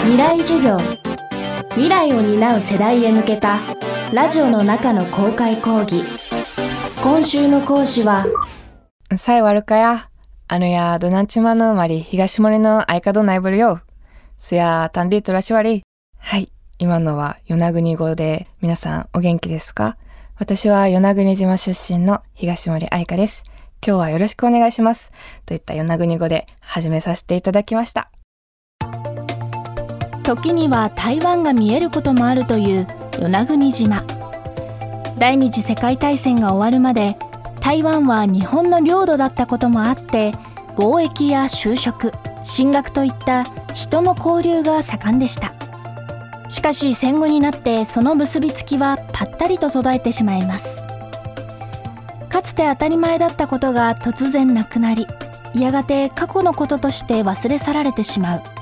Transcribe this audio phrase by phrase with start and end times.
[0.00, 0.78] 未来授業。
[1.70, 3.58] 未来を担う世代へ向けた
[4.12, 6.02] ラジオの中の公開講義。
[7.02, 8.24] 今週の講師は
[9.16, 10.08] さえ悪かや。
[10.48, 13.80] あのやどなんちまのまり東森の相方ないぶるよ。
[14.38, 15.82] すやたんでとらしわり。
[16.18, 16.50] はい。
[16.78, 19.96] 今のは与那国語で皆さんお元気ですか？
[20.36, 23.44] 私は与那国島出身の東森愛香です。
[23.86, 25.10] 今日はよろしくお願いします。
[25.44, 28.10] といった与那国語で始めさせていただきました。
[30.28, 34.04] 時には台湾が見えることもあるという与那国島。
[35.16, 37.16] 第二次世界大戦が終わるまで
[37.60, 40.32] 台湾は日本の領土だったこともあって
[40.76, 45.54] 貿易や就職、進学といった人の交流が盛んでした。
[46.50, 50.82] しかし戦後になってその結びつきはぱったりと途絶えてしまいます
[52.28, 55.06] かつて当たり前だったことが突然なくなり
[55.54, 58.57] やがて過去のこととして忘れ去られてしまう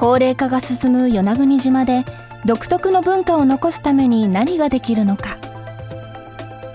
[0.00, 2.06] 高齢化が進む与那国島で
[2.46, 5.36] 独特の文化を残すために何ができるのか。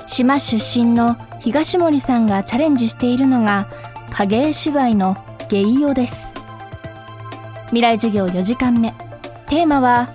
[0.06, 3.66] 島出身の東森さんがチャレンジしているのが
[4.12, 5.18] 影絵芝居の
[5.50, 6.36] 芸用です。
[7.70, 8.94] 未来授業4時間目。
[9.48, 10.10] テーマは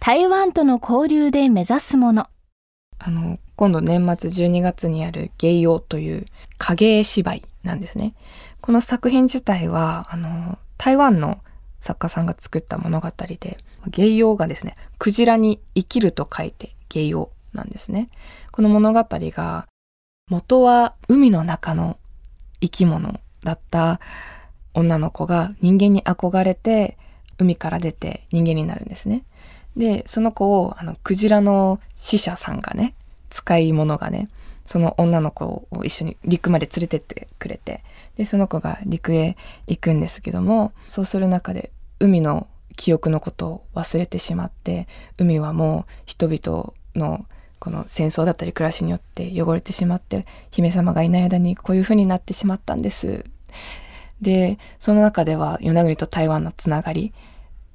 [0.00, 2.26] 台湾との交流で目指すもの。
[2.98, 6.26] あの今度年末12月にある芸用という
[6.58, 8.14] 影絵芝居なんですね。
[8.60, 11.38] この作品自体はあの台湾の
[11.86, 18.10] 作家さんが作った物語で芸用がですねクジラに生きると書いて芸用なんですね。
[18.50, 19.66] この物語が
[20.28, 21.96] 元は海の中の
[22.60, 24.00] 生き物だった
[24.74, 26.98] 女の子が人間に憧れて
[27.38, 29.24] 海から出て人間になるんですね。
[29.76, 32.94] で、その子を、あの、クジラの死者さんがね、
[33.30, 34.28] 使い物がね、
[34.64, 37.84] その女の子を一緒に陸まで連れてってくれて、
[38.16, 44.86] で、その子が陸へ行くんですけども、そうする中で海の記憶のことを忘れてしまって、
[45.18, 47.26] 海はもう人々の
[47.58, 53.24] この戦争だったり暮らしによって汚れてしまって、姫様がいない間にこういう風になってしまったんです。
[54.20, 57.12] で、その中では与那国と台湾のつながり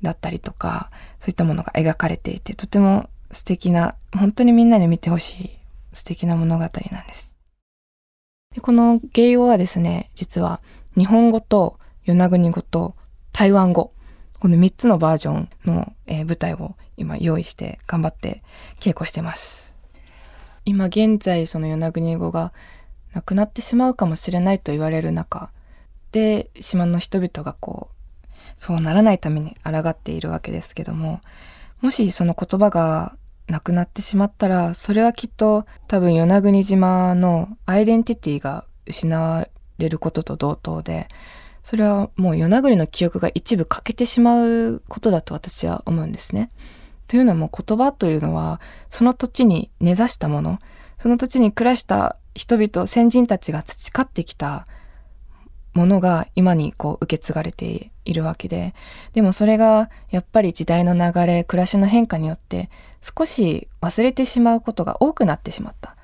[0.01, 5.49] だったりとか、そういったものが描かれていて、とても素敵な、本当にみんなに見てほしい
[5.93, 7.33] 素敵な物語なんです。
[8.53, 10.61] でこの芸用はですね、実は
[10.97, 12.95] 日本語と与那国語と
[13.31, 13.93] 台湾語、
[14.41, 18.41] この3つのバージョンの、えー、舞台を今用意して頑張って
[18.79, 19.73] 稽古してます。
[20.65, 22.51] 今現在その与那国語が
[23.13, 25.51] なくなってしまうかもしれないと言われる中
[26.11, 28.01] で島の人々がこう
[28.57, 31.21] そうならないために抗っているわけですけども、
[31.79, 33.15] もしその言葉が
[33.47, 39.47] なくなってしまったら、それはきっと多分与那国島のアイデンティティが失わ
[39.77, 41.09] れることと同等で、
[41.63, 46.49] それはもう与那国の記憶が一部欠けてしまうことだと私は思うんですね。
[47.07, 50.59] というのも言葉というのはその土地に根ざしたもの、
[50.97, 54.65] その土地に暮らした人々、先人たちが培ってきた
[55.73, 58.73] ものが今にこう受け継がれているわけで、
[59.13, 62.69] でもそれがやっぱり時代の流れ、暮らしの変化によって
[63.01, 65.95] 少し忘れてしまうことが多くなってしまった。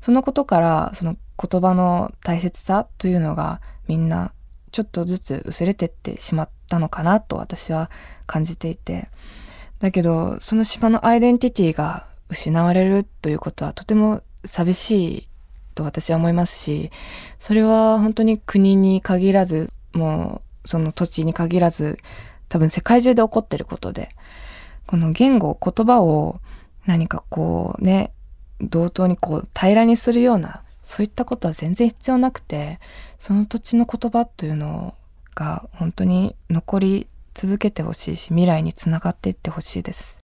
[0.00, 4.32] そのことからその言葉の大切さというのがみんな
[4.72, 7.90] ちょっとずつ薄れてってしまったのかなと私は
[8.26, 9.08] 感じていて。
[9.80, 15.28] だけどその島のアイデンティティが失われるということはとても寂しい
[15.78, 16.90] と私は思いますし、
[17.38, 21.98] それは本当に国に限らず、もうその土地に限らず、
[22.48, 24.10] 多分世界中で起こってることで、
[24.86, 26.40] この言語、言葉を
[26.86, 28.12] 何かこうね、
[28.60, 32.80] 同等にこう平らにするような、そういったことは全然必要なくて、
[33.18, 34.94] その土地の言葉というの
[35.34, 40.20] が本当に残り続けてほしいし、未来につながっていってほしいです。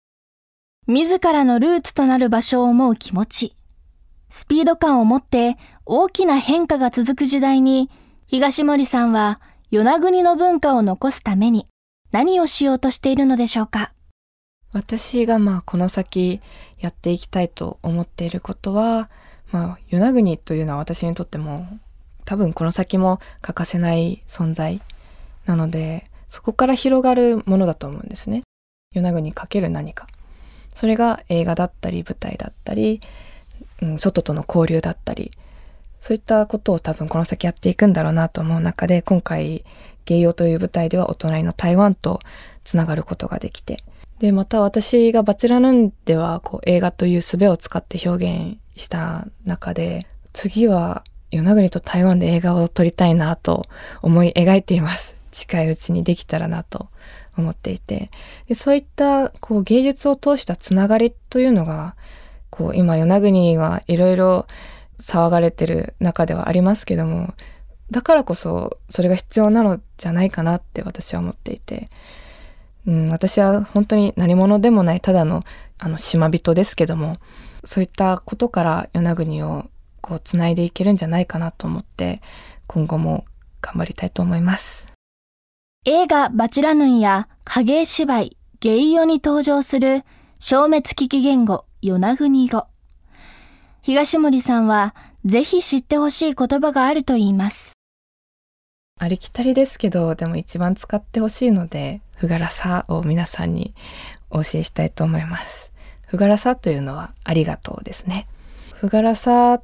[0.86, 3.56] 自らのルーツとなる場所を思う気持ち。
[4.30, 7.90] スピード感を持って大きな変化が続く時代に、
[8.28, 9.40] 東森さんは
[9.72, 11.66] 与那国の文化を残すために
[12.12, 13.92] 何をしようとしているのでしょうか？
[14.72, 16.40] 私がまあこの先
[16.78, 19.10] やっていきたいと思っていることは、
[19.52, 21.66] まあ与那国というのは私にとっても
[22.24, 24.82] 多分この先も欠かせない存在
[25.46, 28.42] なので、そこから広がるものだと思うんですね。
[28.94, 30.06] 与那国かける何か。
[30.74, 33.00] それが映画だったり舞台だったり、
[33.82, 35.32] うん、外との交流だったり、
[36.00, 39.64] そういったことを多分この先やっていくんだろうなと思う中で、今回、
[40.04, 42.20] 芸用という舞台ではお隣の台湾と
[42.64, 43.84] つながることができて、
[44.18, 53.66] で、また私がバチラヌンではこう映画という術を使って表現した中で、次は与那国と台湾で映画を撮りたいなと
[54.02, 55.16] 思い描いています。
[55.32, 56.88] 近いうちにできたらなと
[57.38, 58.10] 思っていて
[58.48, 61.96] でそういったこう芸術を通したつながりというのが
[62.50, 64.46] こう今与那国はいろいろ
[65.00, 67.32] 騒がれてる中ではありますけども
[67.90, 71.88] だからこそそれが必要なのじゃないかなって私は思っていて、
[72.86, 75.44] うん、私は本当に何者でもないただの
[75.78, 77.16] あの島人ですけども
[77.64, 79.66] そういったことから与那国を
[80.00, 82.20] こうつないでいけるんじゃないかなと思って
[82.66, 83.24] 今後も
[83.60, 84.88] 頑張りたいと思います。
[85.84, 90.04] 映画バチラヌンや影絵芝居ゲイヨに登場する
[90.38, 92.66] 消滅危機言語与那国語。
[93.82, 94.94] 東森さんは
[95.24, 97.72] ぜひ知ってほしい言葉があると言います。
[99.00, 103.74] ありきたりですけど、でも一番使ってほしいので、ふがらさを皆さんに
[104.30, 105.71] お教えしたいと思います。
[106.12, 108.26] ふがらさというのはありがとうですね。
[108.74, 109.62] ふがらさっ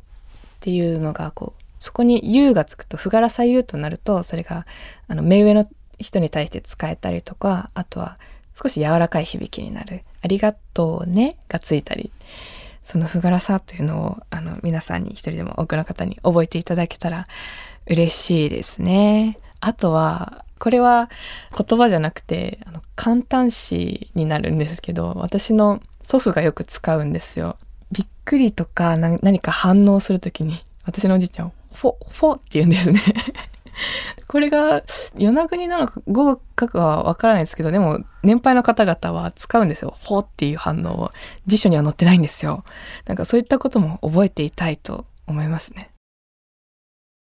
[0.61, 4.65] ていうのがこう、そこに U がつくと、ふがらさ U となると、それが
[5.09, 5.69] あの目上の
[5.99, 8.19] 人に対して使えたりとか、あとは
[8.55, 12.11] 少し柔らかい響きになる、ありがとうねがついたり、
[12.83, 17.29] そのふがらさというのを、あの、皆さんに一人でも多くの方に覚えていただけたら
[17.87, 19.39] 嬉しいですね。
[19.61, 21.09] あとは、これは
[21.57, 27.57] 言葉じゃなくて、あの、簡単詞になるんですけど、私の祖父がよく使うんですよ。
[27.93, 33.03] びっくりとか何か反応するときに、私のおじいちゃん、フォ、フォって言うんですね
[34.27, 34.83] これが
[35.15, 39.95] 与那国なのか語かはわからないですけど、でも年配の方々は使うんですよ。
[40.01, 41.11] ほっていう反応を。
[41.47, 42.65] 辞書には載ってないんですよ。
[43.07, 45.91] なんかそういったことも覚えていたいと思いますね。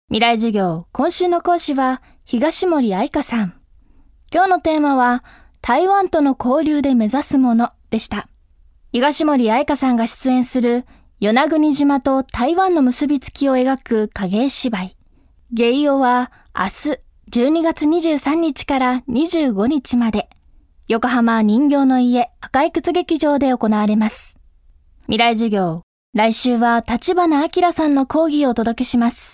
[0.08, 3.54] 未来授業、今週の講師は東森愛香さん。
[4.32, 5.24] 今日のテーマは
[5.62, 8.28] 台湾との交流で目指すものでした。
[8.92, 10.86] 東森愛香さんが出演する
[11.18, 14.96] 与那国島と台湾の結びつきを描く影絵芝居。
[15.50, 16.70] ゲイオは明日
[17.32, 20.28] 12月23日から25日まで
[20.86, 24.38] 横浜人形の家赤い靴劇場で行われます。
[25.06, 25.82] 未来授業、
[26.14, 29.30] 来週は立花明さんの講義をお届けします。